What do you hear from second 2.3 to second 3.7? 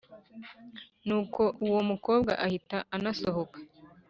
ahita anasohoka